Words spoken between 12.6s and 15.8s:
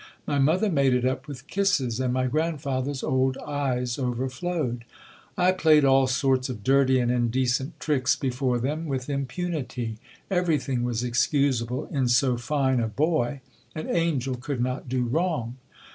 a boy: an angel could not do wrong.